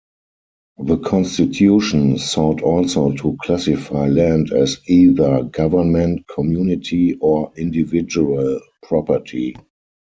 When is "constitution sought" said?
0.97-2.63